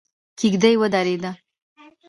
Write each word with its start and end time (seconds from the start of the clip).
کېږدۍ 0.39 0.75
ودرېده. 0.81 1.31